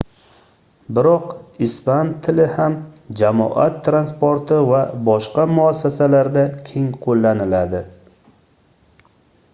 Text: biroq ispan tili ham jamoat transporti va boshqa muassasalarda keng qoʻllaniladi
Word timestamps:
biroq 0.97 1.27
ispan 1.65 2.09
tili 2.27 2.47
ham 2.55 2.77
jamoat 3.19 3.77
transporti 3.89 4.57
va 4.71 4.81
boshqa 5.11 5.45
muassasalarda 5.59 6.49
keng 6.71 6.91
qoʻllaniladi 7.07 7.87